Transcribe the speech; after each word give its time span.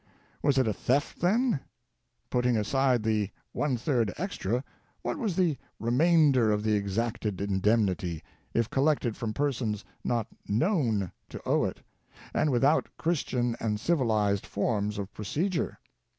Was 0.41 0.57
it 0.57 0.67
a 0.67 0.73
theft, 0.73 1.19
then? 1.19 1.59
Putting 2.31 2.57
aside 2.57 3.03
the 3.03 3.29
"one 3.51 3.77
third 3.77 4.11
extra," 4.17 4.63
what 5.03 5.15
was 5.19 5.35
the 5.35 5.59
remainder 5.79 6.51
of 6.51 6.63
the 6.63 6.73
exacted 6.73 7.39
indemnity, 7.39 8.23
if 8.51 8.67
collected 8.71 9.15
from 9.15 9.31
persons 9.31 9.85
not 10.03 10.25
known 10.47 11.11
to 11.29 11.39
owe 11.47 11.65
it, 11.65 11.81
and 12.33 12.51
without 12.51 12.87
Christian 12.97 13.55
and 13.59 13.79
civilized 13.79 14.43
forms 14.47 14.97
of 14.97 15.13
procedure 15.13 15.77